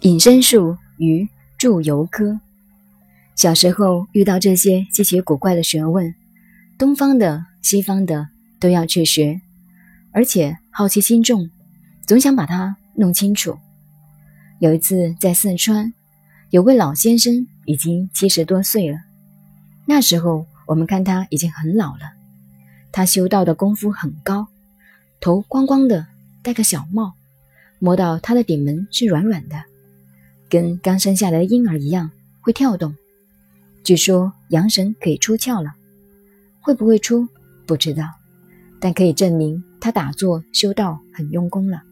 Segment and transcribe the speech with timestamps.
[0.00, 1.26] 隐身术与
[1.56, 2.38] 祝由科。
[3.34, 6.14] 小时候遇到这些稀奇古怪的学问，
[6.78, 8.28] 东方的、西方的
[8.60, 9.40] 都要去学，
[10.12, 11.50] 而且好奇心重，
[12.06, 13.58] 总想把它弄清楚。
[14.58, 15.92] 有一次在四川，
[16.50, 18.98] 有位老先生已经七十多岁了。
[19.86, 22.12] 那时候我们看他已经很老了，
[22.92, 24.46] 他修道的功夫很高，
[25.20, 26.06] 头光光的，
[26.42, 27.14] 戴个小帽，
[27.78, 29.56] 摸到他的顶门是软软的。
[30.48, 32.10] 跟刚生下来的婴儿一样
[32.40, 32.94] 会跳动，
[33.82, 35.72] 据说阳神可以出窍了，
[36.60, 37.28] 会不会出
[37.66, 38.04] 不知道，
[38.80, 41.82] 但可以证明他打坐修道很用功了。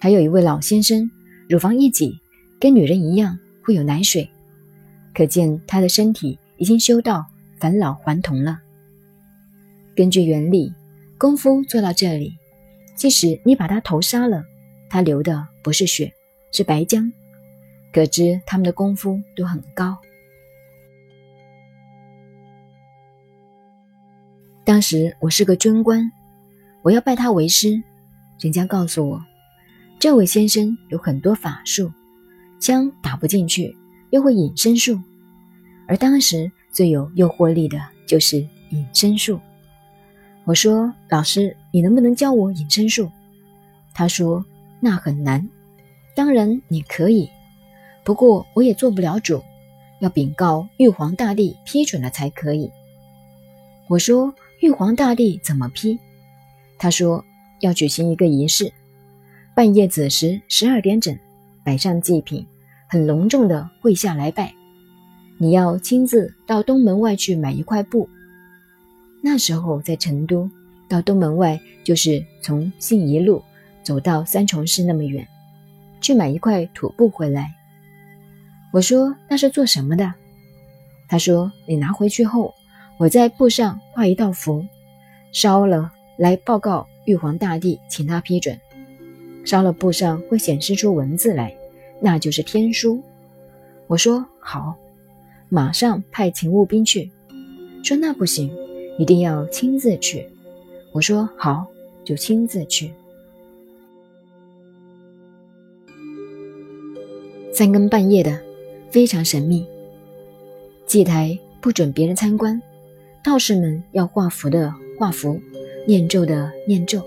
[0.00, 1.10] 还有一位老先生，
[1.48, 2.18] 乳房一挤，
[2.60, 4.28] 跟女人一样会有奶水，
[5.14, 7.26] 可见他的身体已经修到
[7.58, 8.60] 返老还童了。
[9.96, 10.72] 根据原理，
[11.18, 12.32] 功夫做到这里，
[12.96, 14.44] 即使你把他头杀了，
[14.88, 16.12] 他流的不是血，
[16.52, 17.10] 是白浆。
[17.92, 19.96] 可知他们的功夫都很高。
[24.64, 26.12] 当时我是个军官，
[26.82, 27.82] 我要拜他为师。
[28.40, 29.24] 人家告诉我，
[29.98, 31.90] 这位先生有很多法术，
[32.60, 33.74] 枪打不进去，
[34.10, 35.00] 又会隐身术。
[35.88, 38.36] 而当时最有诱惑力的就是
[38.70, 39.40] 隐身术。
[40.44, 43.10] 我说：“老师，你能不能教我隐身术？”
[43.92, 44.44] 他说
[44.80, 45.48] ：“那很难。”
[46.14, 47.28] 当然你可以。
[48.08, 49.42] 不过我也做不了主，
[49.98, 52.70] 要禀告玉皇大帝批准了才可以。
[53.86, 55.98] 我说玉皇大帝怎么批？
[56.78, 57.22] 他说
[57.60, 58.72] 要举行一个仪式，
[59.54, 61.14] 半夜子时十二点整，
[61.62, 62.46] 摆上祭品，
[62.88, 64.54] 很隆重的跪下来拜。
[65.36, 68.08] 你要亲自到东门外去买一块布。
[69.22, 70.50] 那时候在成都，
[70.88, 73.42] 到东门外就是从信宜路
[73.82, 75.28] 走到三重市那么远，
[76.00, 77.54] 去买一块土布回来。
[78.72, 80.14] 我说那是做什么的？
[81.08, 82.54] 他说你拿回去后，
[82.98, 84.64] 我在布上画一道符，
[85.32, 88.58] 烧了来报告玉皇大帝，请他批准。
[89.44, 91.56] 烧了布上会显示出文字来，
[92.00, 93.02] 那就是天书。
[93.86, 94.76] 我说好，
[95.48, 97.10] 马上派勤务兵去。
[97.82, 98.54] 说那不行，
[98.98, 100.28] 一定要亲自去。
[100.92, 101.66] 我说好，
[102.04, 102.92] 就亲自去。
[107.54, 108.47] 三更半夜的。
[108.90, 109.66] 非常神秘，
[110.86, 112.60] 祭台不准别人参观，
[113.22, 115.40] 道士们要画符的画符，
[115.86, 117.02] 念咒的念咒。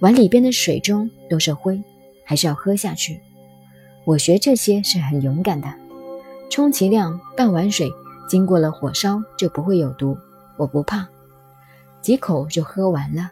[0.00, 1.80] 碗里边的水中都是灰，
[2.24, 3.20] 还是要喝下去。
[4.04, 5.72] 我学这些是很勇敢的，
[6.50, 7.88] 充其量半碗水
[8.28, 10.18] 经过了火烧就不会有毒，
[10.56, 11.08] 我不怕，
[12.02, 13.30] 几口就喝完了。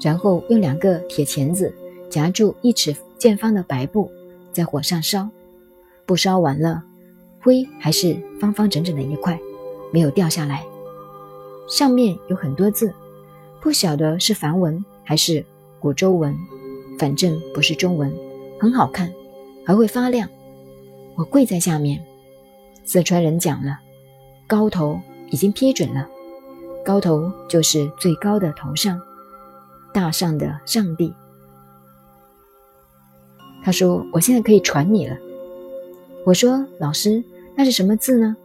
[0.00, 1.74] 然后用两个铁钳子
[2.08, 4.10] 夹住一尺见方的白布，
[4.52, 5.28] 在火上烧。
[6.10, 6.82] 布烧完了，
[7.40, 9.38] 灰还是方方整整的一块，
[9.92, 10.66] 没有掉下来。
[11.68, 12.92] 上面有很多字，
[13.60, 15.46] 不晓得是梵文还是
[15.78, 16.36] 古周文，
[16.98, 18.12] 反正不是中文，
[18.58, 19.08] 很好看，
[19.64, 20.28] 还会发亮。
[21.14, 22.04] 我跪在下面，
[22.82, 23.78] 四川人讲了，
[24.48, 24.98] 高头
[25.30, 26.08] 已经批准了，
[26.84, 29.00] 高头就是最高的头上，
[29.94, 31.14] 大上的上帝。
[33.62, 35.16] 他说：“我现在可以传你了。”
[36.24, 37.22] 我说：“老师，
[37.56, 38.36] 那是什么字呢？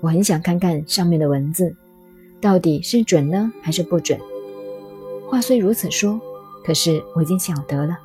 [0.00, 1.74] 我很想看看上面的文字，
[2.40, 4.18] 到底是准呢还是不准。”
[5.28, 6.20] 话虽如此说，
[6.64, 7.98] 可是我已经晓得了。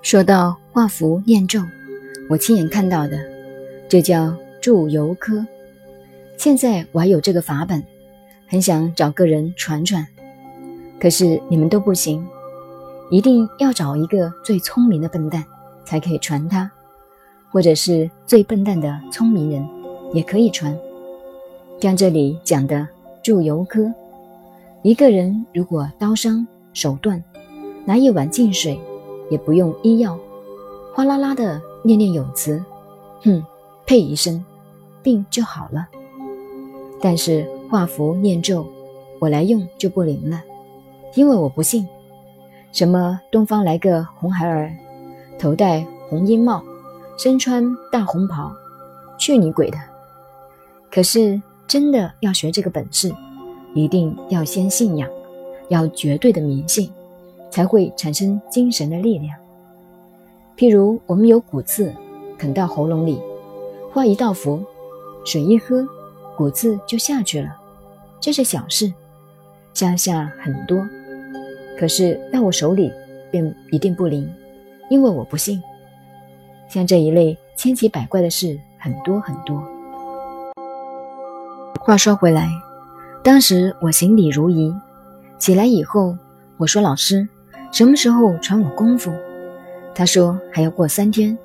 [0.00, 1.60] 说到画符念咒，
[2.30, 3.18] 我亲眼看到的，
[3.88, 5.44] 这叫祝由科。
[6.36, 7.82] 现在我还有这个法本，
[8.46, 10.06] 很想找个人传传，
[11.00, 12.24] 可是你们都不行，
[13.10, 15.44] 一定要找一个最聪明的笨蛋
[15.84, 16.70] 才可以传他。
[17.50, 19.68] 或者是最笨蛋的聪明人，
[20.12, 20.76] 也可以穿。
[21.80, 22.86] 像这里讲的
[23.22, 23.92] 祝由科，
[24.82, 27.22] 一个人如果刀伤手断，
[27.84, 28.78] 拿一碗净水，
[29.30, 30.18] 也不用医药，
[30.94, 32.62] 哗啦啦的念念有词，
[33.22, 33.42] 哼，
[33.86, 34.44] 呸一声，
[35.02, 35.88] 病就好了。
[37.00, 38.66] 但是画符念咒，
[39.20, 40.42] 我来用就不灵了，
[41.14, 41.86] 因为我不信
[42.72, 44.72] 什么东方来个红孩儿，
[45.38, 46.62] 头戴红缨帽。
[47.18, 48.52] 身穿大红袍，
[49.18, 49.76] 去你鬼的！
[50.88, 53.12] 可是真的要学这个本事，
[53.74, 55.10] 一定要先信仰，
[55.68, 56.88] 要绝对的迷信，
[57.50, 59.36] 才会产生精神的力量。
[60.56, 61.92] 譬如我们有骨刺，
[62.38, 63.20] 啃到喉咙里，
[63.92, 64.62] 画一道符，
[65.24, 65.84] 水一喝，
[66.36, 67.56] 骨刺就下去了，
[68.20, 68.92] 这是小事，
[69.74, 70.86] 下下很多。
[71.76, 72.92] 可是到我手里，
[73.32, 74.32] 便一定不灵，
[74.88, 75.60] 因为我不信。
[76.68, 79.62] 像这一类千奇百怪的事很多很多。
[81.80, 82.50] 话说回来，
[83.24, 84.74] 当时我行礼如仪，
[85.38, 86.16] 起来以后，
[86.58, 87.26] 我说：“老师，
[87.72, 89.12] 什么时候传我功夫？”
[89.94, 91.36] 他说：“还要过三天。”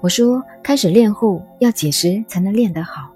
[0.00, 3.10] 我说：“开始练后要几时才能练得好？”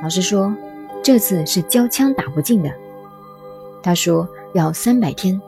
[0.00, 0.54] 老师说
[1.02, 2.70] ：“这次是交枪打不进的。”
[3.82, 5.40] 他说：“要三百天，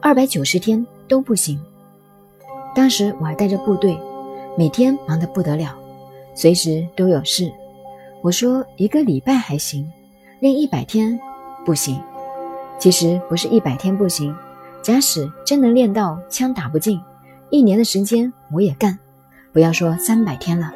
[0.00, 1.60] 二百九十天都不行。”
[2.72, 3.98] 当时我还带着部队，
[4.58, 5.76] 每天忙得不得了，
[6.34, 7.52] 随时都有事。
[8.22, 9.92] 我说：“一个礼拜还行，
[10.40, 11.20] 练一百天
[11.64, 12.00] 不行。”
[12.80, 14.34] 其实不是一百天不行，
[14.82, 16.98] 假使真能练到枪打不进，
[17.50, 18.98] 一年的时间我也干。
[19.52, 20.72] 不要说三百天了，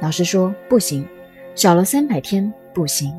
[0.00, 1.06] 老师说不行，
[1.54, 3.10] 少了三百天不行。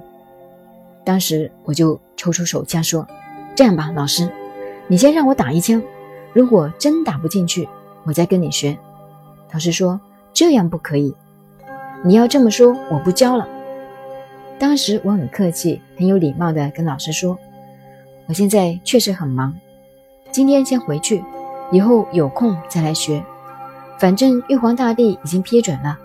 [1.04, 3.08] 当时我就抽出手枪说
[3.56, 4.32] ：“这样吧，老师，
[4.88, 5.82] 你先让我打一枪，
[6.32, 7.68] 如果真打不进去，
[8.04, 8.78] 我再跟你学。”
[9.52, 10.00] 老师说
[10.34, 11.14] ：“这样不可以，
[12.04, 13.48] 你要这么说，我不教了。”
[14.58, 17.38] 当时我很客气、很有礼貌地跟老师说
[18.28, 19.54] ：“我现在确实很忙，
[20.32, 21.24] 今天先回去，
[21.72, 23.24] 以后有空再来学。”
[24.00, 25.98] 反正玉皇大帝已经批准了，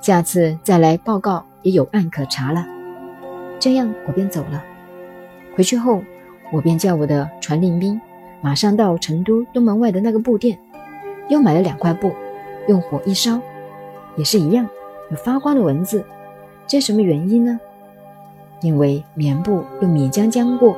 [0.00, 2.66] 下次再来报告也有案可查了。
[3.58, 4.62] 这样我便走了。
[5.56, 6.02] 回去后，
[6.52, 7.98] 我便叫我的传令兵
[8.40, 10.58] 马上到成都东门外的那个布店，
[11.28, 12.12] 又买了两块布，
[12.68, 13.40] 用火一烧，
[14.16, 14.68] 也是一样，
[15.10, 16.04] 有发光的文字。
[16.66, 17.58] 这什么原因呢？
[18.60, 20.76] 因为棉布用米浆浆过，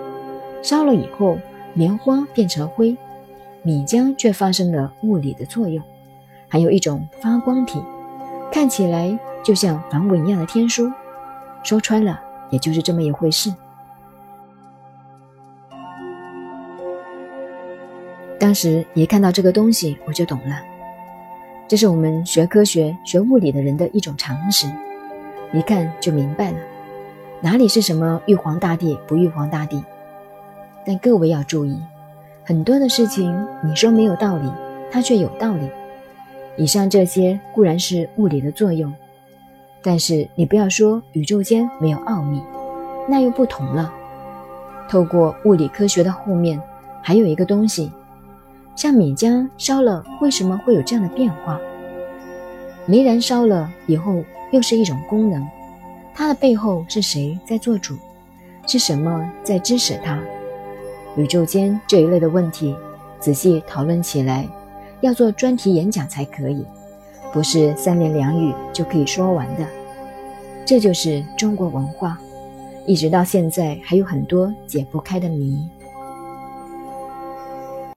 [0.62, 1.38] 烧了以后，
[1.74, 2.96] 棉花变成灰，
[3.62, 5.82] 米浆却发生了物理的作用。
[6.48, 7.82] 还有一种发光体，
[8.50, 10.90] 看起来就像梵文一样的天书，
[11.62, 12.18] 说穿了
[12.50, 13.52] 也就是这么一回事。
[18.38, 20.62] 当时一看到这个东西，我就懂了，
[21.66, 24.66] 这是我们学科学、学物理的人的一种常识，
[25.52, 26.58] 一看就明白了，
[27.40, 29.82] 哪里是什么玉皇大帝不玉皇大帝？
[30.86, 31.80] 但各位要注意，
[32.44, 34.52] 很多的事情你说没有道理，
[34.90, 35.68] 它却有道理。
[36.56, 38.92] 以上这些固然是物理的作用，
[39.82, 42.42] 但是你不要说宇宙间没有奥秘，
[43.08, 43.90] 那又不同了。
[44.88, 46.60] 透过物理科学的后面，
[47.00, 47.90] 还有一个东西，
[48.76, 51.60] 像米浆烧了，为什么会有这样的变化？
[52.86, 55.46] 煤燃烧了以后，又是一种功能，
[56.14, 57.96] 它的背后是谁在做主？
[58.66, 60.18] 是什么在支持它？
[61.16, 62.74] 宇宙间这一类的问题，
[63.20, 64.46] 仔细讨论起来。
[65.00, 66.64] 要做专题演讲才可以，
[67.30, 69.66] 不是三言两语就可以说完的。
[70.64, 72.18] 这就是中国文化，
[72.86, 75.68] 一直到现在还有很多解不开的谜。